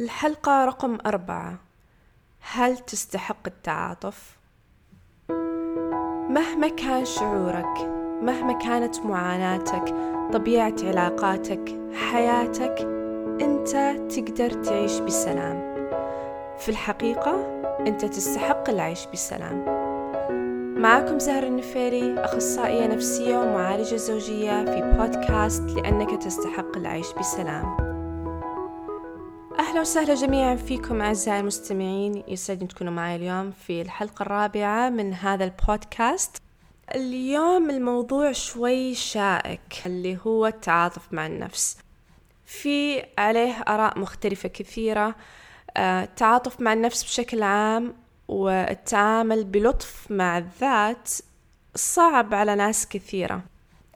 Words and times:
الحلقة 0.00 0.64
رقم 0.64 0.98
أربعة. 1.06 1.58
هل 2.52 2.78
تستحق 2.78 3.46
التعاطف؟ 3.46 4.38
مهما 6.30 6.68
كان 6.68 7.04
شعورك 7.04 7.78
مهما 8.22 8.52
كانت 8.52 9.00
معاناتك 9.00 9.94
طبيعة 10.32 10.74
علاقاتك 10.82 11.80
حياتك 11.94 12.74
أنت 13.40 13.96
تقدر 14.14 14.50
تعيش 14.50 14.98
بسلام. 14.98 15.88
في 16.58 16.68
الحقيقة 16.68 17.62
أنت 17.80 18.04
تستحق 18.04 18.70
العيش 18.70 19.06
بسلام. 19.06 19.64
معكم 20.80 21.18
زهر 21.18 21.42
النفيري 21.42 22.14
أخصائية 22.18 22.86
نفسية 22.86 23.38
ومعالجة 23.38 23.96
زوجية 23.96 24.64
في 24.64 24.96
بودكاست 24.98 25.62
لأنك 25.62 26.22
تستحق 26.22 26.76
العيش 26.76 27.12
بسلام. 27.12 27.89
أهلا 29.60 29.80
وسهلا 29.80 30.14
جميعا 30.14 30.56
فيكم 30.56 31.00
أعزائي 31.00 31.40
المستمعين. 31.40 32.24
يسعدني 32.28 32.66
تكونوا 32.66 32.92
معي 32.92 33.16
اليوم 33.16 33.50
في 33.50 33.82
الحلقة 33.82 34.22
الرابعة 34.22 34.90
من 34.90 35.14
هذا 35.14 35.44
البودكاست. 35.44 36.36
اليوم 36.94 37.70
الموضوع 37.70 38.32
شوي 38.32 38.94
شائك 38.94 39.82
اللي 39.86 40.18
هو 40.26 40.46
التعاطف 40.46 41.12
مع 41.12 41.26
النفس. 41.26 41.78
في 42.44 43.04
عليه 43.18 43.52
آراء 43.52 43.98
مختلفة 43.98 44.48
كثيرة. 44.48 45.14
آه، 45.76 46.04
التعاطف 46.04 46.60
مع 46.60 46.72
النفس 46.72 47.04
بشكل 47.04 47.42
عام 47.42 47.94
والتعامل 48.28 49.44
بلطف 49.44 50.10
مع 50.10 50.38
الذات 50.38 51.08
صعب 51.74 52.34
على 52.34 52.54
ناس 52.54 52.88
كثيرة. 52.88 53.42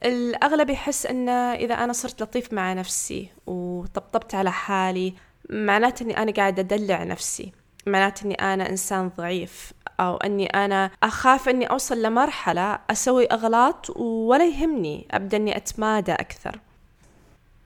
الأغلب 0.05 0.71
يحس 0.71 1.07
أن 1.07 1.29
إذا 1.29 1.75
أنا 1.75 1.93
صرت 1.93 2.23
لطيف 2.23 2.53
مع 2.53 2.73
نفسي 2.73 3.29
وطبطبت 3.47 4.35
على 4.35 4.53
حالي 4.53 5.15
معناته 5.51 6.03
إني 6.03 6.23
أنا 6.23 6.33
قاعدة 6.33 6.63
أدلع 6.63 7.05
نفسي. 7.05 7.53
معناته 7.87 8.25
إني 8.25 8.35
أنا 8.35 8.71
إنسان 8.71 9.09
ضعيف. 9.09 9.73
أو 10.01 10.17
إني 10.17 10.47
أنا 10.47 10.91
أخاف 11.03 11.49
إني 11.49 11.67
أوصل 11.67 12.03
لمرحلة 12.03 12.79
أسوي 12.91 13.27
أغلاط 13.27 13.91
ولا 13.97 14.47
يهمني. 14.47 15.07
ابدا 15.11 15.37
إني 15.37 15.57
أتمادى 15.57 16.13
أكثر. 16.13 16.61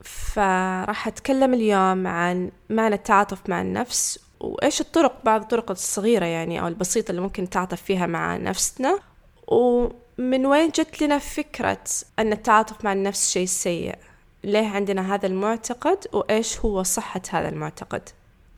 فراح 0.03 1.07
أتكلم 1.07 1.53
اليوم 1.53 2.07
عن 2.07 2.51
معنى 2.69 2.95
التعاطف 2.95 3.49
مع 3.49 3.61
النفس 3.61 4.19
وإيش 4.39 4.81
الطرق 4.81 5.25
بعض 5.25 5.41
الطرق 5.41 5.71
الصغيرة 5.71 6.25
يعني 6.25 6.61
أو 6.61 6.67
البسيطة 6.67 7.11
اللي 7.11 7.21
ممكن 7.21 7.43
نتعاطف 7.43 7.81
فيها 7.81 8.05
مع 8.05 8.37
نفسنا. 8.37 8.99
ومن 9.47 10.45
وين 10.45 10.69
جت 10.69 11.01
لنا 11.01 11.17
فكرة 11.17 11.83
إن 12.19 12.31
التعاطف 12.31 12.85
مع 12.85 12.93
النفس 12.93 13.31
شيء 13.31 13.45
سيء؟ 13.45 13.95
ليه 14.43 14.67
عندنا 14.67 15.15
هذا 15.15 15.27
المعتقد 15.27 15.97
وإيش 16.13 16.59
هو 16.59 16.83
صحة 16.83 17.21
هذا 17.29 17.49
المعتقد؟ 17.49 18.09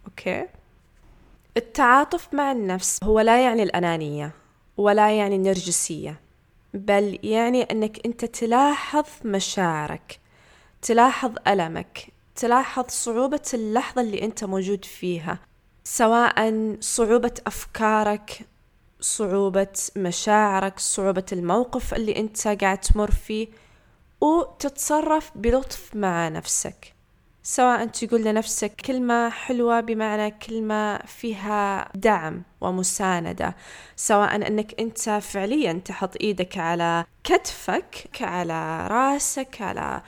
أوكي. 0.06 0.48
التعاطف 1.58 2.34
مع 2.34 2.52
النفس 2.52 3.00
هو 3.04 3.20
لا 3.20 3.44
يعني 3.44 3.64
الأنانية 3.64 4.32
ولا 4.78 5.18
يعني 5.18 5.36
النرجسية 5.36 6.20
بل 6.74 7.20
يعني 7.24 7.64
أنك 7.64 8.06
أنت 8.06 8.26
تلاحظ 8.26 9.06
مشاعرك 9.26 10.20
تلاحظ 10.82 11.36
ألمك 11.48 12.08
تلاحظ 12.36 12.86
صعوبة 12.88 13.42
اللحظة 13.54 14.02
اللي 14.02 14.22
أنت 14.22 14.44
موجود 14.44 14.86
فيها 14.86 15.40
سواء 15.84 16.78
صعوبة 16.80 17.34
أفكارك 17.48 18.48
صعوبة 19.02 19.68
مشاعرك 19.96 20.80
صعوبة 20.80 21.26
الموقف 21.32 21.94
اللي 21.94 22.16
أنت 22.20 22.48
قاعد 22.48 22.78
تمر 22.78 23.12
فيه. 23.12 23.48
وتتصرف 24.22 25.32
بلطف 25.36 25.96
مع 25.96 26.30
نفسك. 26.30 26.94
سواء 27.44 27.86
تقول 27.86 28.24
لنفسك 28.24 28.76
كلمة 28.76 29.30
حلوة 29.30 29.80
بمعنى 29.80 30.32
كلمة 30.32 30.98
فيها 30.98 31.90
دعم 31.96 32.44
ومساندة. 32.62 33.56
سواء 33.96 34.36
أنك 34.36 34.80
أنت 34.80 35.10
فعليا 35.10 35.74
تحط 35.74 36.16
إيدك 36.22 36.58
على 36.58 37.06
كتفك 37.24 38.10
على 38.22 38.88
رأسك 38.88 39.62
على 39.62 40.02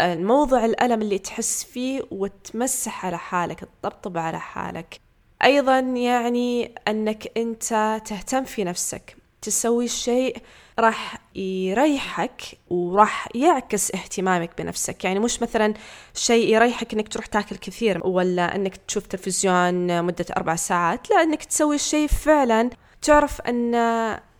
الموضع 0.00 0.64
الألم 0.64 1.02
اللي 1.02 1.18
تحس 1.18 1.64
فيه 1.64 2.02
وتمسح 2.10 3.06
على 3.06 3.18
حالك 3.18 3.60
تطبطب 3.60 4.18
على 4.18 4.40
حالك. 4.40 5.00
أيضا 5.44 5.78
يعني 5.78 6.74
أنك 6.88 7.38
أنت 7.38 8.00
تهتم 8.04 8.44
في 8.44 8.64
نفسك. 8.64 9.19
تسوي 9.42 9.88
شيء 9.88 10.36
راح 10.78 11.18
يريحك 11.34 12.42
وراح 12.70 13.28
يعكس 13.34 13.94
اهتمامك 13.94 14.50
بنفسك. 14.58 15.04
يعني 15.04 15.18
مش 15.18 15.42
مثلا 15.42 15.74
شيء 16.14 16.54
يريحك 16.54 16.94
إنك 16.94 17.08
تروح 17.08 17.26
تاكل 17.26 17.56
كثير 17.56 18.06
ولا 18.06 18.54
إنك 18.54 18.76
تشوف 18.76 19.06
تلفزيون 19.06 20.04
مدة 20.04 20.26
أربع 20.36 20.56
ساعات 20.56 21.10
لا 21.10 21.22
إنك 21.22 21.44
تسوي 21.44 21.78
شيء 21.78 22.08
فعلا 22.08 22.70
تعرف 23.02 23.40
أن 23.40 23.74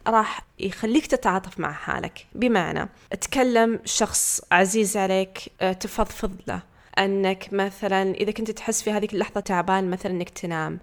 راح 0.06 0.40
يخليك 0.58 1.06
تتعاطف 1.06 1.60
مع 1.60 1.72
حالك. 1.72 2.26
بمعنى 2.34 2.88
تكلم 3.20 3.80
شخص 3.84 4.40
عزيز 4.52 4.96
عليك 4.96 5.38
تفضفض 5.80 6.36
له. 6.48 6.62
أنك 6.98 7.48
مثلا 7.52 8.14
إذا 8.14 8.30
كنت 8.30 8.50
تحس 8.50 8.82
في 8.82 8.90
هذه 8.90 9.08
اللحظة 9.12 9.40
تعبان 9.40 9.90
مثلا 9.90 10.12
إنك 10.12 10.30
تنام. 10.30 10.80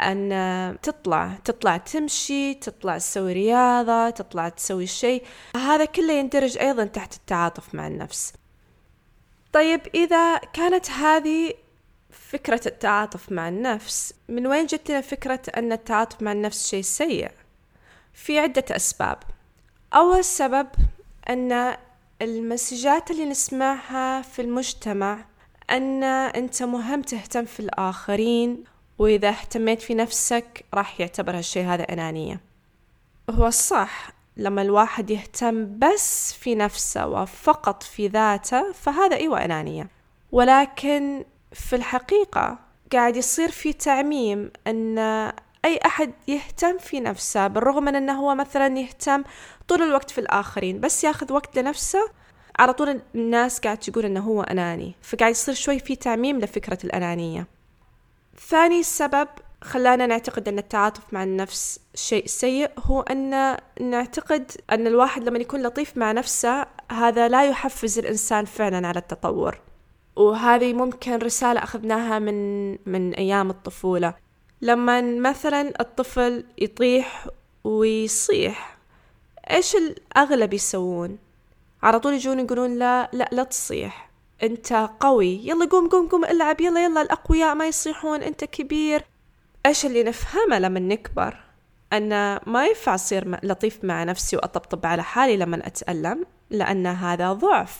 أن 0.00 0.78
تطلع 0.82 1.38
تطلع 1.44 1.76
تمشي 1.76 2.54
تطلع 2.54 2.98
تسوي 2.98 3.32
رياضة 3.32 4.10
تطلع 4.10 4.48
تسوي 4.48 4.86
شيء. 4.86 5.24
هذا 5.56 5.84
كله 5.84 6.12
يندرج 6.12 6.58
أيضا 6.58 6.84
تحت 6.84 7.14
التعاطف 7.14 7.74
مع 7.74 7.86
النفس. 7.86 8.32
طيب 9.52 9.80
إذا 9.94 10.38
كانت 10.38 10.90
هذه 10.90 11.54
فكرة 12.10 12.60
التعاطف 12.66 13.32
مع 13.32 13.48
النفس 13.48 14.14
من 14.28 14.46
وين 14.46 14.66
جت 14.66 14.90
لنا 14.90 15.00
فكرة 15.00 15.42
أن 15.56 15.72
التعاطف 15.72 16.22
مع 16.22 16.32
النفس 16.32 16.68
شيء 16.68 16.82
سيء؟ 16.82 17.30
في 18.12 18.38
عدة 18.38 18.64
أسباب. 18.70 19.18
أول 19.94 20.24
سبب 20.24 20.66
أن 21.28 21.76
المسجات 22.22 23.10
اللي 23.10 23.24
نسمعها 23.24 24.22
في 24.22 24.42
المجتمع 24.42 25.24
أن 25.70 26.02
أنت 26.04 26.62
مهم 26.62 27.02
تهتم 27.02 27.44
في 27.44 27.60
الآخرين 27.60 28.64
وإذا 28.98 29.28
اهتميت 29.28 29.82
في 29.82 29.94
نفسك 29.94 30.64
راح 30.74 31.00
يعتبر 31.00 31.36
هالشيء 31.36 31.66
هذا 31.66 31.82
أنانية. 31.82 32.40
هو 33.30 33.46
الصح 33.46 34.10
لما 34.36 34.62
الواحد 34.62 35.10
يهتم 35.10 35.78
بس 35.78 36.32
في 36.32 36.54
نفسه 36.54 37.06
وفقط 37.06 37.82
في 37.82 38.08
ذاته 38.08 38.72
فهذا 38.72 39.16
أيوة 39.16 39.44
أنانية. 39.44 39.88
ولكن 40.32 41.24
في 41.52 41.76
الحقيقة 41.76 42.58
قاعد 42.92 43.16
يصير 43.16 43.50
في 43.50 43.72
تعميم 43.72 44.50
أن 44.66 44.98
أي 45.64 45.80
أحد 45.86 46.12
يهتم 46.28 46.78
في 46.78 47.00
نفسه 47.00 47.46
بالرغم 47.46 47.84
من 47.84 47.94
أنه 47.94 48.20
هو 48.20 48.34
مثلا 48.34 48.78
يهتم 48.78 49.22
طول 49.68 49.82
الوقت 49.82 50.10
في 50.10 50.18
الآخرين 50.18 50.80
بس 50.80 51.04
ياخذ 51.04 51.32
وقت 51.32 51.58
لنفسه 51.58 52.10
على 52.58 52.72
طول 52.72 53.00
الناس 53.14 53.60
قاعد 53.60 53.78
تقول 53.78 54.04
أنه 54.04 54.20
هو 54.20 54.42
أناني. 54.42 54.94
فقاعد 55.02 55.30
يصير 55.30 55.54
شوي 55.54 55.78
في 55.78 55.96
تعميم 55.96 56.38
لفكرة 56.38 56.78
الأنانية. 56.84 57.46
ثاني 58.40 58.82
سبب 58.82 59.28
خلانا 59.62 60.06
نعتقد 60.06 60.48
أن 60.48 60.58
التعاطف 60.58 61.12
مع 61.12 61.22
النفس 61.22 61.80
شيء 61.94 62.26
سيء 62.26 62.70
هو 62.78 63.00
أن 63.00 63.56
نعتقد 63.80 64.52
أن 64.70 64.86
الواحد 64.86 65.28
لما 65.28 65.38
يكون 65.38 65.62
لطيف 65.62 65.96
مع 65.96 66.12
نفسه 66.12 66.66
هذا 66.92 67.28
لا 67.28 67.44
يحفز 67.44 67.98
الإنسان 67.98 68.44
فعلا 68.44 68.88
على 68.88 68.98
التطور. 68.98 69.60
وهذه 70.16 70.72
ممكن 70.72 71.16
رسالة 71.16 71.62
أخذناها 71.62 72.18
من 72.18 72.70
من 72.86 73.14
أيام 73.14 73.50
الطفولة. 73.50 74.14
لما 74.62 75.00
مثلا 75.00 75.80
الطفل 75.80 76.44
يطيح 76.58 77.28
ويصيح 77.64 78.78
إيش 79.50 79.76
الأغلب 79.76 80.54
يسوون؟ 80.54 81.18
على 81.82 82.00
طول 82.00 82.14
يجون 82.14 82.40
يقولون 82.40 82.78
لا 82.78 83.10
لا 83.12 83.28
لا 83.32 83.42
تصيح. 83.42 84.07
أنت 84.42 84.90
قوي. 85.00 85.48
يلا 85.48 85.66
قوم 85.66 85.88
قوم 85.88 86.08
قوم 86.08 86.24
ألعب. 86.24 86.60
يلا 86.60 86.84
يلا 86.84 87.02
الأقوياء 87.02 87.54
ما 87.54 87.66
يصيحون. 87.66 88.22
أنت 88.22 88.44
كبير. 88.44 89.04
إيش 89.66 89.86
اللي 89.86 90.02
نفهمه 90.02 90.58
لما 90.58 90.80
نكبر؟ 90.80 91.36
أن 91.92 92.38
ما 92.46 92.66
ينفع 92.66 92.94
أصير 92.94 93.38
لطيف 93.42 93.84
مع 93.84 94.04
نفسي 94.04 94.36
وأطبطب 94.36 94.86
على 94.86 95.02
حالي 95.02 95.36
لما 95.36 95.66
أتألم 95.66 96.26
لأن 96.50 96.86
هذا 96.86 97.32
ضعف 97.32 97.78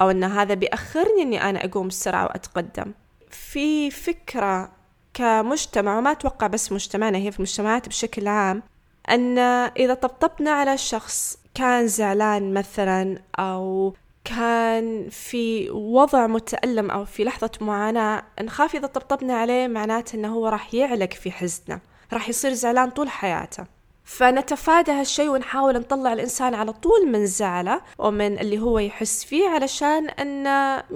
أو 0.00 0.10
أن 0.10 0.24
هذا 0.24 0.54
بيأخرني 0.54 1.22
إني 1.22 1.50
أنا 1.50 1.64
أقوم 1.64 1.88
بسرعة 1.88 2.24
وأتقدم. 2.24 2.92
في 3.30 3.90
فكرة 3.90 4.72
كمجتمع 5.14 5.98
وما 5.98 6.12
أتوقع 6.12 6.46
بس 6.46 6.72
مجتمعنا 6.72 7.18
هي 7.18 7.32
في 7.32 7.38
المجتمعات 7.38 7.88
بشكل 7.88 8.28
عام 8.28 8.62
أن 9.10 9.38
إذا 9.78 9.94
طبطبنا 9.94 10.50
على 10.50 10.78
شخص 10.78 11.38
كان 11.54 11.86
زعلان 11.86 12.54
مثلا 12.54 13.18
أو 13.38 13.94
كان 14.24 15.08
في 15.10 15.70
وضع 15.70 16.26
متألم 16.26 16.90
أو 16.90 17.04
في 17.04 17.24
لحظة 17.24 17.50
معاناة 17.60 18.22
نخاف 18.40 18.74
إذا 18.74 18.86
طبطبنا 18.86 19.34
عليه 19.34 19.66
معناته 19.66 20.16
أنه 20.16 20.34
هو 20.34 20.48
راح 20.48 20.74
يعلق 20.74 21.12
في 21.12 21.30
حزنه 21.30 21.80
راح 22.12 22.28
يصير 22.28 22.52
زعلان 22.52 22.90
طول 22.90 23.08
حياته. 23.08 23.64
فنتفادى 24.04 24.90
هالشيء 24.90 25.28
ونحاول 25.28 25.78
نطلع 25.78 26.12
الإنسان 26.12 26.54
على 26.54 26.72
طول 26.72 27.08
من 27.08 27.26
زعله 27.26 27.80
ومن 27.98 28.38
اللي 28.38 28.58
هو 28.58 28.78
يحس 28.78 29.24
فيه 29.24 29.48
علشان 29.48 30.08
أن 30.08 30.46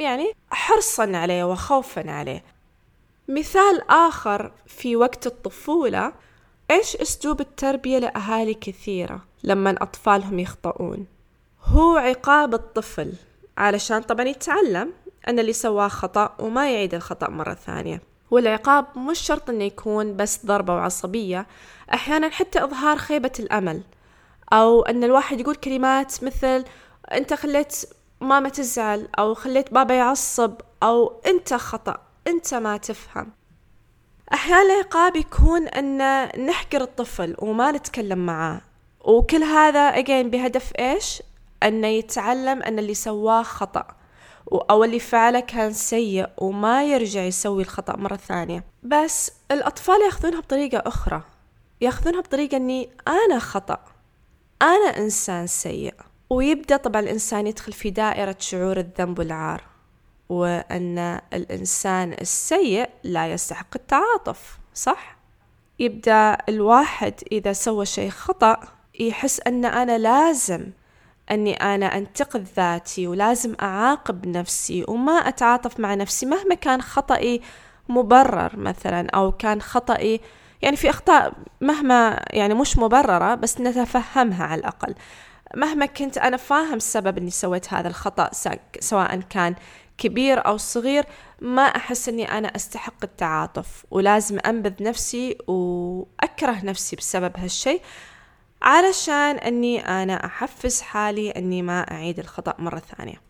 يعني 0.01 0.33
حرصا 0.51 1.17
عليه 1.17 1.45
وخوفا 1.45 2.11
عليه. 2.11 2.45
مثال 3.29 3.91
آخر 3.91 4.53
في 4.67 4.97
وقت 4.97 5.27
الطفولة 5.27 6.13
إيش 6.71 6.97
أسلوب 6.97 7.41
التربية 7.41 7.99
لأهالي 7.99 8.55
كثيرة 8.55 9.25
لما 9.45 9.71
أطفالهم 9.81 10.39
يخطئون؟ 10.39 11.07
هو 11.65 11.97
عقاب 11.97 12.55
الطفل 12.55 13.13
علشان 13.59 14.03
طبعا 14.03 14.25
يتعلم 14.25 14.93
أن 15.29 15.39
اللي 15.39 15.53
سواه 15.53 15.89
خطأ 15.89 16.37
وما 16.39 16.73
يعيد 16.73 16.95
الخطأ 16.95 17.31
مرة 17.31 17.55
ثانية. 17.55 18.03
والعقاب 18.31 18.87
مش 18.99 19.19
شرط 19.19 19.51
أنه 19.51 19.65
يكون 19.65 20.17
بس 20.17 20.47
ضربة 20.47 20.75
وعصبية 20.75 21.47
أحيانا 21.95 22.29
حتى 22.29 22.65
إظهار 22.65 22.97
خيبة 22.97 23.33
الأمل 23.39 23.83
أو 24.53 24.83
أن 24.83 25.05
الواحد 25.05 25.41
يقول 25.41 25.55
كلمات 25.55 26.25
مثل 26.25 26.65
أنت 27.13 27.35
خليت 27.35 27.77
ماما 28.21 28.49
تزعل 28.49 29.09
أو 29.19 29.35
خليت 29.35 29.75
بابا 29.75 29.95
يعصب 29.95 30.55
أو 30.83 31.21
أنت 31.27 31.55
خطأ 31.55 31.97
أنت 32.27 32.55
ما 32.55 32.77
تفهم. 32.77 33.31
أحيانا 34.33 34.63
العقاب 34.63 35.17
يكون 35.17 35.69
أن 35.69 35.99
نحقر 36.47 36.81
الطفل 36.81 37.37
وما 37.39 37.73
نتكلم 37.73 38.27
معاه. 38.27 38.61
وكل 39.01 39.43
هذا 39.43 39.81
أجين 39.81 40.31
بهدف 40.31 40.73
إيش؟ 40.79 41.23
أنه 41.69 41.87
يتعلم 41.87 42.63
أن 42.63 42.79
اللي 42.79 42.95
سواه 42.95 43.43
خطأ 43.43 43.87
أو 44.71 44.85
اللي 44.85 44.99
فعله 44.99 45.41
كان 45.41 45.73
سيء 45.73 46.29
وما 46.39 46.85
يرجع 46.85 47.23
يسوي 47.23 47.63
الخطأ 47.63 47.97
مرة 47.97 48.17
ثانية. 48.17 48.65
بس 48.83 49.33
الأطفال 49.51 50.03
يأخذونها 50.05 50.41
بطريقة 50.41 50.83
أخرى. 50.87 51.23
يأخذونها 51.81 52.21
بطريقة 52.21 52.57
أني 52.57 52.91
أنا 53.09 53.39
خطأ. 53.39 53.79
أنا 54.63 54.99
إنسان 54.99 55.47
سيء. 55.47 55.95
ويبدأ 56.31 56.77
طبعا 56.77 57.01
الإنسان 57.01 57.47
يدخل 57.47 57.73
في 57.73 57.91
دائرة 57.91 58.37
شعور 58.39 58.77
الذنب 58.77 59.19
والعار. 59.19 59.63
وأن 60.29 61.21
الإنسان 61.33 62.13
السيء 62.13 62.89
لا 63.05 63.33
يستحق 63.33 63.69
التعاطف 63.75 64.59
صح؟ 64.75 65.17
يبدأ 65.79 66.39
الواحد 66.49 67.15
إذا 67.33 67.53
سوى 67.53 67.87
شيء 67.87 68.11
خطأ 68.11 68.61
يحس 69.01 69.41
أن 69.41 69.65
أنا 69.65 69.99
لازم 69.99 70.71
أني 71.31 71.55
أنا 71.55 71.87
أنتقد 71.87 72.47
ذاتي 72.57 73.07
ولازم 73.07 73.55
أعاقب 73.63 74.27
نفسي 74.27 74.85
وما 74.89 75.13
أتعاطف 75.13 75.81
مع 75.81 75.95
نفسي 75.95 76.27
مهما 76.27 76.55
كان 76.55 76.83
خطأي 76.83 77.41
مبرر 77.89 78.57
مثلا 78.57 79.11
أو 79.15 79.33
كان 79.33 79.63
خطأي 79.63 80.21
يعني 80.63 80.77
في 80.77 80.91
أخطاء 80.91 81.33
مهما 81.61 82.25
يعني 82.31 82.55
مش 82.55 82.79
مبررة 82.79 83.35
بس 83.35 83.61
نتفهمها 83.61 84.45
على 84.45 84.59
الأقل. 84.59 84.95
مهما 85.57 85.87
كنت 85.87 86.19
أنا 86.19 86.37
فاهم 86.37 86.75
السبب 86.75 87.19
أني 87.19 87.31
سويت 87.31 87.75
هذا 87.75 87.89
الخطأ 87.89 88.31
سواء 88.81 89.21
كان 89.21 89.55
كبير 89.99 90.47
أو 90.47 90.57
صغير 90.57 91.05
ما 91.41 91.63
أحس 91.63 92.09
أني 92.09 92.39
أنا 92.39 92.49
أستحق 92.57 93.05
التعاطف. 93.05 93.85
ولازم 93.91 94.39
أنبذ 94.47 94.83
نفسي 94.83 95.39
وأكره 95.47 96.65
نفسي 96.65 96.97
بسبب 96.97 97.33
هالشيء. 97.37 97.83
علشان 98.63 99.39
أني 99.39 99.81
أنا 100.03 100.27
أحفز 100.27 100.81
حالي 100.81 101.31
أني 101.31 101.63
ما 101.63 101.81
أعيد 101.91 102.19
الخطأ 102.19 102.55
مرة 102.59 102.79
ثانية 102.79 103.21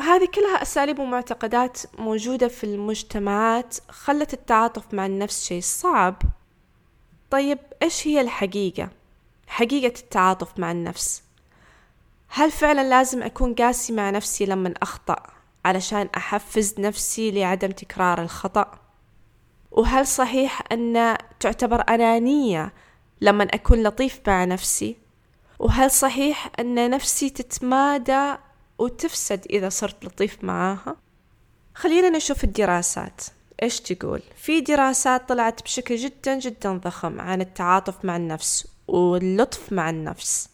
هذه 0.00 0.28
كلها 0.34 0.62
أساليب 0.62 0.98
ومعتقدات 0.98 1.78
موجودة 1.98 2.48
في 2.48 2.64
المجتمعات 2.64 3.76
خلت 3.88 4.34
التعاطف 4.34 4.94
مع 4.94 5.06
النفس 5.06 5.44
شيء 5.44 5.60
صعب 5.60 6.22
طيب 7.30 7.58
إيش 7.82 8.06
هي 8.06 8.20
الحقيقة؟ 8.20 8.88
حقيقة 9.46 10.00
التعاطف 10.00 10.58
مع 10.58 10.72
النفس 10.72 11.22
هل 12.28 12.50
فعلا 12.50 12.88
لازم 12.88 13.22
أكون 13.22 13.54
قاسي 13.54 13.92
مع 13.92 14.10
نفسي 14.10 14.46
لما 14.46 14.74
أخطأ 14.82 15.22
علشان 15.64 16.08
أحفز 16.16 16.80
نفسي 16.80 17.30
لعدم 17.30 17.70
تكرار 17.70 18.22
الخطأ؟ 18.22 18.78
وهل 19.70 20.06
صحيح 20.06 20.62
أن 20.72 21.16
تعتبر 21.40 21.84
أنانية 21.88 22.72
لما 23.20 23.44
أكون 23.44 23.82
لطيف 23.82 24.20
مع 24.26 24.44
نفسي؟ 24.44 24.96
وهل 25.58 25.90
صحيح 25.90 26.50
أن 26.58 26.90
نفسي 26.90 27.30
تتمادى 27.30 28.34
وتفسد 28.78 29.46
إذا 29.50 29.68
صرت 29.68 30.04
لطيف 30.04 30.44
معاها؟ 30.44 30.96
خلينا 31.74 32.08
نشوف 32.08 32.44
الدراسات 32.44 33.20
إيش 33.62 33.80
تقول؟ 33.80 34.22
في 34.36 34.60
دراسات 34.60 35.28
طلعت 35.28 35.62
بشكل 35.62 35.96
جدا 35.96 36.38
جدا 36.38 36.76
ضخم 36.76 37.20
عن 37.20 37.40
التعاطف 37.40 38.04
مع 38.04 38.16
النفس 38.16 38.66
واللطف 38.88 39.72
مع 39.72 39.90
النفس 39.90 40.48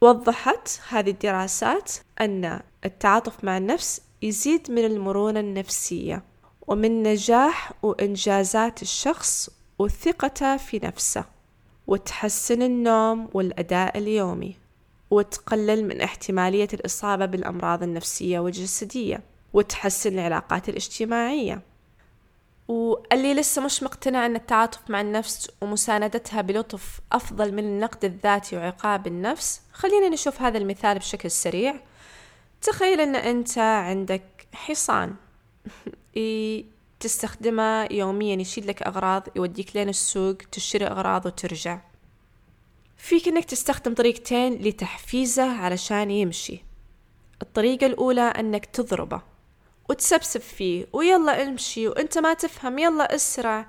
وضحت 0.00 0.80
هذه 0.88 1.10
الدراسات 1.10 1.92
أن 2.20 2.60
التعاطف 2.84 3.44
مع 3.44 3.56
النفس 3.56 4.00
يزيد 4.22 4.70
من 4.70 4.84
المرونة 4.84 5.40
النفسية 5.40 6.22
ومن 6.66 7.02
نجاح 7.02 7.72
وإنجازات 7.82 8.82
الشخص 8.82 9.50
وثقته 9.78 10.56
في 10.56 10.80
نفسه 10.84 11.24
وتحسن 11.90 12.62
النوم 12.62 13.28
والأداء 13.34 13.98
اليومي 13.98 14.56
وتقلل 15.10 15.88
من 15.88 16.00
احتمالية 16.00 16.68
الإصابة 16.74 17.26
بالأمراض 17.26 17.82
النفسية 17.82 18.38
والجسدية 18.38 19.22
وتحسن 19.52 20.12
العلاقات 20.12 20.68
الاجتماعية. 20.68 21.62
واللي 22.68 23.34
لسه 23.34 23.64
مش 23.64 23.82
مقتنع 23.82 24.26
أن 24.26 24.36
التعاطف 24.36 24.90
مع 24.90 25.00
النفس 25.00 25.50
ومساندتها 25.60 26.40
بلطف 26.40 27.00
أفضل 27.12 27.52
من 27.52 27.64
النقد 27.64 28.04
الذاتي 28.04 28.56
وعقاب 28.56 29.06
النفس 29.06 29.60
خلينا 29.72 30.08
نشوف 30.08 30.42
هذا 30.42 30.58
المثال 30.58 30.98
بشكل 30.98 31.30
سريع. 31.30 31.74
تخيل 32.62 33.00
أن 33.00 33.16
أنت 33.16 33.58
عندك 33.58 34.46
حصان. 34.52 35.14
تستخدمه 37.00 37.88
يوميا 37.90 38.36
يشيل 38.36 38.66
لك 38.66 38.82
أغراض 38.82 39.28
يوديك 39.36 39.76
لين 39.76 39.88
السوق 39.88 40.36
تشتري 40.52 40.86
أغراض 40.86 41.26
وترجع. 41.26 41.80
فيك 42.96 43.28
أنك 43.28 43.44
تستخدم 43.44 43.94
طريقتين 43.94 44.54
لتحفيزه 44.54 45.52
علشان 45.52 46.10
يمشي. 46.10 46.64
الطريقة 47.42 47.86
الأولى 47.86 48.20
أنك 48.20 48.66
تضربه 48.66 49.22
وتسبسب 49.88 50.40
فيه 50.40 50.86
ويلا 50.92 51.42
امشي 51.42 51.88
وإنت 51.88 52.18
ما 52.18 52.34
تفهم 52.34 52.78
يلا 52.78 53.14
اسرع. 53.14 53.68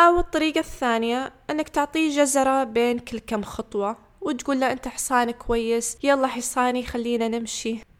أو 0.00 0.18
الطريقة 0.18 0.58
الثانية 0.58 1.32
أنك 1.50 1.68
تعطيه 1.68 2.16
جزرة 2.16 2.64
بين 2.64 2.98
كل 2.98 3.18
كم 3.18 3.42
خطوة 3.42 3.96
وتقول 4.20 4.60
له 4.60 4.72
أنت 4.72 4.88
حصان 4.88 5.30
كويس 5.30 5.98
يلا 6.02 6.26
حصاني 6.26 6.82
خلينا 6.82 7.28
نمشي. 7.28 7.91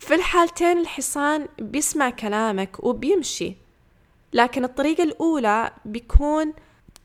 في 0.00 0.14
الحالتين 0.14 0.78
الحصان 0.78 1.48
بيسمع 1.58 2.10
كلامك 2.10 2.84
وبيمشي 2.84 3.56
لكن 4.32 4.64
الطريقة 4.64 5.04
الأولى 5.04 5.70
بيكون 5.84 6.52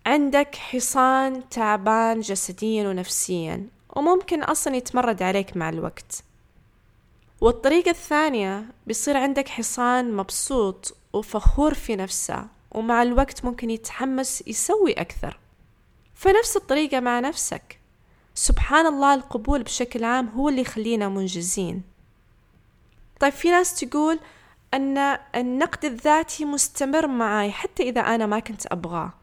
عندك 0.06 0.56
حصان 0.56 1.50
تعبان 1.50 2.20
جسديا 2.20 2.90
ونفسيا 2.90 3.68
وممكن 3.96 4.44
أصلا 4.44 4.76
يتمرد 4.76 5.22
عليك 5.24 5.58
مع 5.58 5.70
الوقت. 5.70 6.24
والطريقة 7.42 7.92
الثانية 7.92 8.66
بيصير 8.88 9.18
عندك 9.18 9.48
حصان 9.48 10.14
مبسوط 10.14 10.98
وفخور 11.14 11.74
في 11.74 11.96
نفسه 11.96 12.48
ومع 12.72 13.02
الوقت 13.04 13.46
ممكن 13.46 13.70
يتحمس 13.70 14.44
يسوي 14.48 14.94
أكثر. 14.94 15.40
فنفس 16.14 16.58
الطريقة 16.58 17.00
مع 17.00 17.20
نفسك. 17.20 17.80
سبحان 18.34 18.86
الله 18.86 19.14
القبول 19.14 19.64
بشكل 19.64 20.04
عام 20.04 20.28
هو 20.28 20.50
اللي 20.50 20.62
يخلينا 20.62 21.10
منجزين. 21.10 21.95
طيب 23.20 23.34
في 23.34 23.52
ناس 23.52 23.80
تقول 23.80 24.20
أن 24.74 25.18
النقد 25.36 25.86
الذاتي 25.86 26.46
مستمر 26.46 27.08
معاي 27.08 27.52
حتى 27.52 27.84
إذا 27.84 28.02
أنا 28.02 28.26
ما 28.26 28.40
كنت 28.40 28.66
أبغاه. 28.66 29.14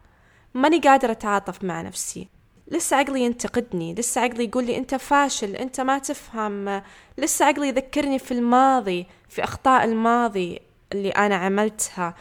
ماني 0.55 0.79
قادرة 0.79 1.11
أتعاطف 1.11 1.65
مع 1.65 1.83
نفسي. 1.83 2.29
لسه 2.69 2.97
عقلي 2.97 3.21
ينتقدني 3.21 3.95
لسه 3.95 4.21
عقلي 4.21 4.45
يقول 4.45 4.65
لي 4.65 4.77
أنت 4.77 4.95
فاشل 4.95 5.57
أنت 5.57 5.81
ما 5.81 5.99
تفهم. 5.99 6.83
لسه 7.19 7.45
عقلي 7.45 7.69
يذكرني 7.69 8.19
في 8.19 8.33
الماضي 8.35 9.07
في 9.29 9.45
أخطاء 9.45 9.85
الماضي 9.85 10.61
اللي 10.93 11.11
أنا 11.11 11.37
عملتها. 11.37 12.15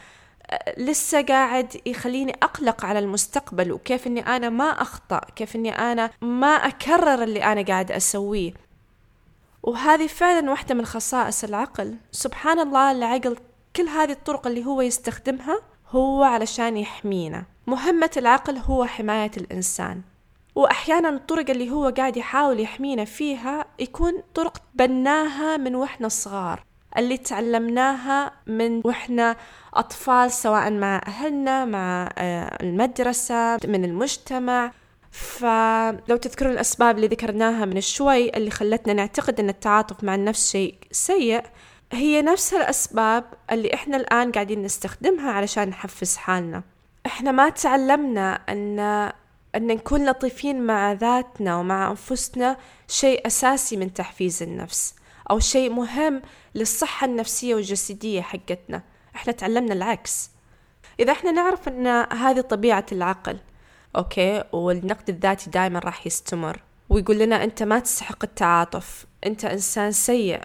لسه 0.78 1.22
قاعد 1.22 1.80
يخليني 1.86 2.32
أقلق 2.42 2.84
على 2.84 2.98
المستقبل 2.98 3.72
وكيف 3.72 4.06
أني 4.06 4.36
أنا 4.36 4.48
ما 4.48 4.64
أخطأ 4.64 5.20
كيف 5.36 5.56
أني 5.56 5.78
أنا 5.78 6.10
ما 6.20 6.46
أكرر 6.46 7.22
اللي 7.22 7.44
أنا 7.44 7.62
قاعد 7.62 7.92
أسويه. 7.92 8.52
وهذه 9.62 10.06
فعلا 10.06 10.50
واحدة 10.50 10.74
من 10.74 10.86
خصائص 10.86 11.44
العقل. 11.44 11.96
سبحان 12.10 12.58
الله 12.58 12.92
العقل 12.92 13.36
كل 13.76 13.88
هذه 13.88 14.12
الطرق 14.12 14.46
اللي 14.46 14.64
هو 14.64 14.80
يستخدمها 14.80 15.58
هو 15.88 16.22
علشان 16.22 16.76
يحمينا. 16.76 17.44
مهمة 17.66 18.10
العقل 18.16 18.56
هو 18.56 18.84
حماية 18.84 19.30
الإنسان. 19.36 20.02
وأحيانا 20.54 21.08
الطرق 21.08 21.50
اللي 21.50 21.70
هو 21.70 21.88
قاعد 21.96 22.16
يحاول 22.16 22.60
يحمينا 22.60 23.04
فيها 23.04 23.64
يكون 23.78 24.22
طرق 24.34 24.62
بناها 24.74 25.56
من 25.56 25.74
وإحنا 25.74 26.08
صغار 26.08 26.64
اللي 26.98 27.16
تعلمناها 27.16 28.32
من 28.46 28.82
وإحنا 28.84 29.36
أطفال 29.74 30.32
سواء 30.32 30.70
مع 30.70 31.00
أهلنا 31.06 31.64
مع 31.64 32.10
آه، 32.18 32.58
المدرسة 32.62 33.58
من 33.64 33.84
المجتمع. 33.84 34.72
فلو 35.12 36.16
تذكرون 36.16 36.52
الأسباب 36.52 36.96
اللي 36.96 37.06
ذكرناها 37.06 37.64
من 37.64 37.80
شوي 37.80 38.36
اللي 38.36 38.50
خلتنا 38.50 38.92
نعتقد 38.92 39.40
أن 39.40 39.48
التعاطف 39.48 40.04
مع 40.04 40.14
النفس 40.14 40.50
شيء 40.50 40.74
سيء 40.90 41.42
هي 41.92 42.22
نفس 42.22 42.54
الأسباب 42.54 43.24
اللي 43.50 43.74
إحنا 43.74 43.96
الآن 43.96 44.32
قاعدين 44.32 44.62
نستخدمها 44.62 45.30
علشان 45.30 45.68
نحفز 45.68 46.16
حالنا. 46.16 46.62
إحنا 47.06 47.32
ما 47.32 47.48
تعلمنا 47.48 48.34
أن 48.34 48.78
أن 49.54 49.66
نكون 49.66 50.06
لطيفين 50.10 50.66
مع 50.66 50.92
ذاتنا 50.92 51.56
ومع 51.56 51.90
أنفسنا 51.90 52.56
شيء 52.88 53.26
أساسي 53.26 53.76
من 53.76 53.94
تحفيز 53.94 54.42
النفس 54.42 54.94
أو 55.30 55.38
شيء 55.38 55.70
مهم 55.70 56.22
للصحة 56.54 57.04
النفسية 57.06 57.54
والجسدية 57.54 58.20
حقتنا. 58.20 58.82
إحنا 59.16 59.32
تعلمنا 59.32 59.74
العكس. 59.74 60.30
إذا 61.00 61.12
إحنا 61.12 61.30
نعرف 61.30 61.68
أن 61.68 61.86
هذه 62.12 62.40
طبيعة 62.40 62.86
العقل 62.92 63.38
أوكي؟ 63.96 64.44
والنقد 64.52 65.08
الذاتي 65.08 65.50
دائما 65.50 65.78
راح 65.78 66.06
يستمر. 66.06 66.60
ويقول 66.88 67.18
لنا 67.18 67.44
أنت 67.44 67.62
ما 67.62 67.78
تستحق 67.78 68.24
التعاطف. 68.24 69.06
أنت 69.26 69.44
إنسان 69.44 69.92
سيء. 69.92 70.40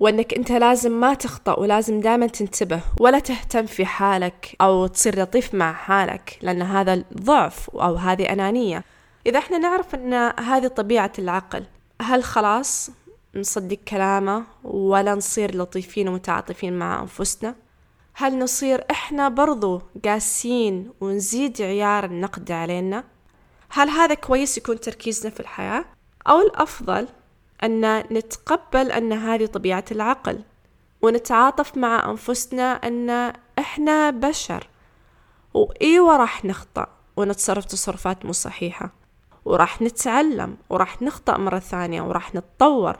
وأنك 0.00 0.34
أنت 0.34 0.52
لازم 0.52 1.00
ما 1.00 1.14
تخطأ 1.14 1.58
ولازم 1.58 2.00
دائما 2.00 2.26
تنتبه. 2.26 2.80
ولا 3.00 3.18
تهتم 3.18 3.66
في 3.66 3.86
حالك 3.86 4.56
أو 4.60 4.86
تصير 4.86 5.22
لطيف 5.22 5.54
مع 5.54 5.72
حالك 5.72 6.38
لأن 6.42 6.62
هذا 6.62 7.04
ضعف 7.14 7.70
أو 7.70 7.94
هذه 7.94 8.32
أنانية. 8.32 8.84
إذا 9.26 9.38
إحنا 9.38 9.58
نعرف 9.58 9.94
أن 9.94 10.14
هذه 10.40 10.66
طبيعة 10.66 11.12
العقل 11.18 11.64
هل 12.02 12.24
خلاص 12.24 12.90
نصدق 13.34 13.78
كلامه 13.88 14.44
ولا 14.64 15.14
نصير 15.14 15.56
لطيفين 15.56 16.08
ومتعاطفين 16.08 16.78
مع 16.78 17.00
أنفسنا؟ 17.00 17.54
هل 18.14 18.38
نصير 18.38 18.84
إحنا 18.90 19.28
برضو 19.28 19.82
قاسين 20.04 20.90
ونزيد 21.00 21.62
عيار 21.62 22.04
النقد 22.04 22.50
علينا؟ 22.50 23.04
هل 23.70 23.88
هذا 23.88 24.14
كويس 24.14 24.58
يكون 24.58 24.80
تركيزنا 24.80 25.30
في 25.30 25.40
الحياة؟ 25.40 25.84
أو 26.28 26.40
الأفضل 26.40 27.08
أن 27.64 27.98
نتقبل 27.98 28.92
أن 28.92 29.12
هذه 29.12 29.46
طبيعة 29.46 29.84
العقل 29.90 30.40
ونتعاطف 31.02 31.76
مع 31.76 32.10
أنفسنا 32.10 32.72
أن 32.72 33.32
إحنا 33.58 34.10
بشر؟ 34.10 34.68
وإيوة 35.54 36.16
راح 36.16 36.44
نخطأ 36.44 36.86
ونتصرف 37.16 37.64
تصرفات 37.64 38.24
مو 38.24 38.32
صحيحة. 38.32 38.90
وراح 39.44 39.82
نتعلم 39.82 40.56
وراح 40.70 41.02
نخطأ 41.02 41.36
مرة 41.36 41.58
ثانية 41.58 42.02
وراح 42.02 42.34
نتطور. 42.34 42.96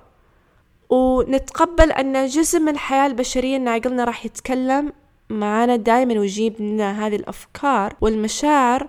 ونتقبل 0.91 1.93
أن 1.93 2.27
جزء 2.27 2.59
من 2.59 2.69
الحياة 2.69 3.07
البشرية 3.07 3.57
أن 3.57 3.69
عقلنا 3.69 4.05
راح 4.05 4.27
يتكلم 4.27 4.93
معانا 5.33 5.77
دايما 5.77 6.21
ويجيب 6.21 6.61
لنا 6.61 7.07
هذه 7.07 7.17
الأفكار 7.17 7.97
والمشاعر 8.01 8.89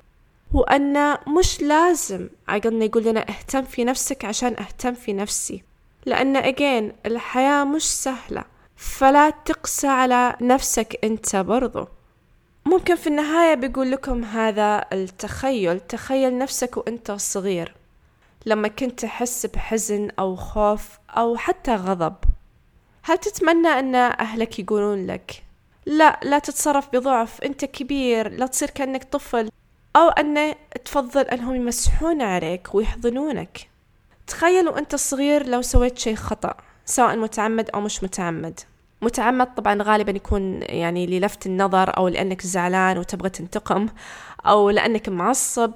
وأن 0.54 1.18
مش 1.28 1.62
لازم 1.62 2.30
عقلنا 2.48 2.86
يقول 2.86 3.04
لنا 3.04 3.30
اهتم 3.30 3.62
في 3.62 3.84
نفسك 3.84 4.26
عشان 4.26 4.56
اهتم 4.60 4.94
في 4.94 5.14
نفسي. 5.14 5.64
لأن 6.06 6.36
أجين 6.36 6.94
الحياة 7.06 7.64
مش 7.64 7.84
سهلة 7.84 8.44
فلا 8.76 9.30
تقسى 9.30 9.88
على 9.88 10.36
نفسك 10.42 11.00
أنت 11.04 11.36
برضو. 11.36 11.88
ممكن 12.66 12.96
في 12.96 13.08
النهاية 13.08 13.56
بيقول 13.56 13.92
لكم 13.92 14.24
هذا 14.24 14.86
التخيل 14.94 15.80
تخيل 15.80 16.38
نفسك 16.38 16.78
وأنت 16.78 17.12
صغير. 17.12 17.76
لما 18.46 18.68
كنت 18.68 19.00
تحس 19.00 19.46
بحزن 19.46 20.10
أو 20.20 20.36
خوف 20.36 20.90
أو 21.10 21.38
حتى 21.38 21.76
غضب 21.76 22.16
هل 23.04 23.18
تتمنى 23.18 23.68
أن 23.68 23.96
أهلك 23.96 24.60
يقولون 24.60 25.08
لك 25.08 25.44
لا 25.86 26.20
لا 26.24 26.40
تتصرف 26.40 26.90
بضعف 26.94 27.42
أنت 27.42 27.66
كبير 27.66 28.32
لا 28.32 28.46
تصير 28.46 28.70
كأنك 28.70 29.04
طفل. 29.04 29.50
أو 29.96 30.10
أن 30.10 30.56
تفضل 30.86 31.22
أنهم 31.22 31.56
يمسحون 31.56 32.22
عليك 32.22 32.76
ويحضنونك. 32.76 33.70
تخيل 34.28 34.70
وأنت 34.70 34.96
صغير 34.96 35.48
لو 35.48 35.62
سويت 35.62 35.98
شيء 35.98 36.16
خطأ 36.16 36.54
سواء 36.86 37.18
متعمد 37.18 37.70
أو 37.70 37.82
مش 37.82 38.04
متعمد. 38.04 38.60
متعمد 39.02 39.56
طبعا 39.56 39.84
غالبا 39.84 40.12
يكون 40.12 40.62
يعني 40.62 41.06
للفت 41.06 41.46
النظر 41.46 41.98
أو 41.98 42.08
لأنك 42.08 42.42
زعلان 42.42 42.98
وتبغى 42.98 43.30
تنتقم 43.30 43.88
أو 44.46 44.70
لأنك 44.70 45.10
معصب. 45.10 45.74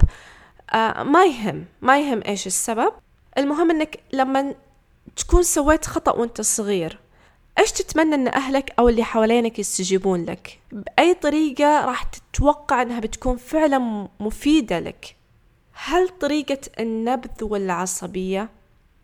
آه 0.73 1.03
ما 1.03 1.25
يهم 1.25 1.65
ما 1.81 1.99
يهم 1.99 2.21
إيش 2.27 2.47
السبب. 2.47 2.93
المهم 3.37 3.71
أنك 3.71 3.99
لما 4.13 4.55
تكون 5.15 5.43
سويت 5.43 5.85
خطأ 5.85 6.11
وأنت 6.11 6.41
صغير 6.41 6.99
إيش 7.59 7.71
تتمنى 7.71 8.15
أن 8.15 8.27
أهلك 8.27 8.73
أو 8.79 8.89
اللي 8.89 9.03
حوالينك 9.03 9.59
يستجيبون 9.59 10.25
لك؟ 10.25 10.59
بأي 10.71 11.13
طريقة 11.13 11.85
راح 11.85 12.03
تتوقع 12.03 12.81
أنها 12.81 12.99
بتكون 12.99 13.37
فعلا 13.37 14.07
مفيدة 14.19 14.79
لك؟ 14.79 15.15
هل 15.73 16.09
طريقة 16.09 16.59
النبذ 16.79 17.43
والعصبية 17.43 18.49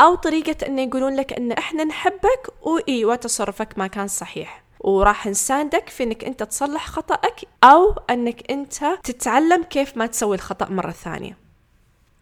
أو 0.01 0.15
طريقة 0.15 0.67
أن 0.67 0.79
يقولون 0.79 1.15
لك 1.15 1.33
أن 1.33 1.51
إحنا 1.51 1.83
نحبك 1.83 2.49
وإيوة 2.61 3.15
تصرفك 3.15 3.77
ما 3.77 3.87
كان 3.87 4.07
صحيح؟ 4.07 4.63
وراح 4.79 5.27
نساندك 5.27 5.89
في 5.89 6.03
إنك 6.03 6.23
أنت 6.23 6.43
تصلح 6.43 6.87
خطأك 6.87 7.41
أو 7.63 7.95
إنك 8.09 8.51
أنت 8.51 8.85
تتعلم 9.03 9.63
كيف 9.63 9.97
ما 9.97 10.05
تسوي 10.05 10.35
الخطأ 10.35 10.69
مرة 10.69 10.91
ثانية. 10.91 11.37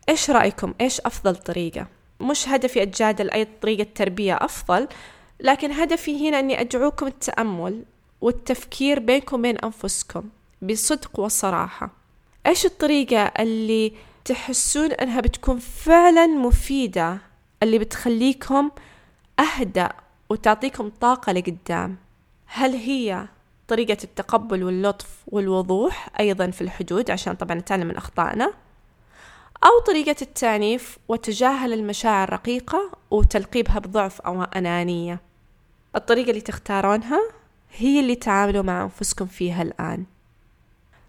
إيش 0.09 0.29
رأيكم؟ 0.29 0.73
إيش 0.81 1.01
أفضل 1.01 1.35
طريقة؟ 1.35 1.87
مش 2.21 2.49
هدفي 2.49 2.83
أتجادل 2.83 3.29
أي 3.29 3.47
طريقة 3.61 3.87
تربية 3.95 4.35
أفضل 4.35 4.87
لكن 5.41 5.71
هدفي 5.71 6.29
هنا 6.29 6.39
أني 6.39 6.61
أدعوكم 6.61 7.07
التأمل 7.07 7.83
والتفكير 8.21 8.99
بينكم 8.99 9.39
وبين 9.39 9.57
أنفسكم 9.57 10.23
بصدق 10.61 11.19
وصراحة. 11.19 11.89
إيش 12.45 12.65
الطريقة 12.65 13.23
اللي 13.23 13.93
تحسون 14.25 14.91
أنها 14.91 15.21
بتكون 15.21 15.59
فعلا 15.59 16.27
مفيدة 16.27 17.17
اللي 17.63 17.79
بتخليكم 17.79 18.71
أهدأ 19.39 19.89
وتعطيكم 20.29 20.91
طاقة 21.01 21.31
لقدام؟ 21.31 21.97
هل 22.45 22.73
هي 22.75 23.27
طريقة 23.67 23.97
التقبل 24.03 24.63
واللطف 24.63 25.07
والوضوح 25.27 26.09
أيضا 26.19 26.51
في 26.51 26.61
الحدود 26.61 27.11
عشان 27.11 27.33
طبعا 27.33 27.55
نتعلم 27.55 27.87
من 27.87 27.97
أخطائنا؟ 27.97 28.53
أو 29.63 29.79
طريقة 29.87 30.15
التعنيف 30.21 30.97
وتجاهل 31.07 31.73
المشاعر 31.73 32.27
الرقيقة 32.27 32.91
وتلقيبها 33.11 33.79
بضعف 33.79 34.21
أو 34.21 34.43
أنانية؟ 34.43 35.30
الطريقة 35.95 36.29
اللي 36.29 36.41
تختارونها 36.41 37.19
هي 37.77 37.99
اللي 37.99 38.15
تعاملوا 38.15 38.63
مع 38.63 38.83
أنفسكم 38.83 39.25
فيها 39.25 39.61
الآن. 39.61 40.05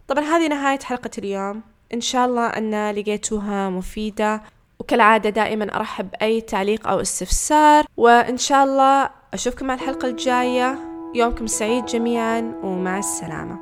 طبعا 0.08 0.24
هذه 0.24 0.48
نهاية 0.48 0.78
حلقة 0.78 1.10
اليوم. 1.18 1.62
إن 1.94 2.00
شاء 2.00 2.26
الله 2.26 2.46
أن 2.46 2.90
لقيتوها 2.90 3.70
مفيدة 3.70 4.42
وكالعادة 4.78 5.30
دائما 5.30 5.76
أرحب 5.76 6.10
بأي 6.10 6.40
تعليق 6.40 6.88
أو 6.88 7.00
استفسار. 7.00 7.86
وإن 7.96 8.36
شاء 8.36 8.64
الله 8.64 9.10
أشوفكم 9.34 9.66
مع 9.66 9.74
الحلقة 9.74 10.08
الجاية. 10.08 10.78
يومكم 11.14 11.46
سعيد 11.46 11.84
جميعا 11.84 12.60
ومع 12.62 12.98
السلامة. 12.98 13.58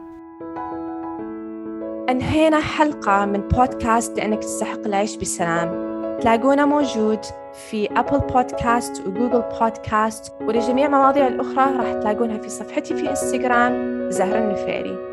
أنهينا 2.11 2.61
حلقة 2.61 3.25
من 3.25 3.41
بودكاست 3.41 4.17
لأنك 4.17 4.39
تستحق 4.39 4.87
العيش 4.87 5.17
بسلام. 5.17 5.90
تلاقونا 6.21 6.65
موجود 6.65 7.21
في 7.53 7.89
أبل 7.97 8.19
بودكاست 8.19 9.07
وجوجل 9.07 9.43
بودكاست 9.61 10.33
ولجميع 10.41 10.89
مواضيع 10.89 11.27
الأخرى 11.27 11.77
راح 11.77 11.93
تلاقونها 11.93 12.39
في 12.39 12.49
صفحتي 12.49 12.95
في 12.97 13.11
إنستغرام 13.11 14.11
زهرة 14.11 14.39
النفيري. 14.39 15.10